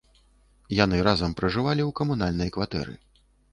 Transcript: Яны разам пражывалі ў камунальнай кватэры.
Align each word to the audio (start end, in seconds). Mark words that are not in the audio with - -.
Яны 0.77 0.97
разам 1.09 1.35
пражывалі 1.41 1.81
ў 1.89 1.97
камунальнай 2.01 2.53
кватэры. 2.59 2.99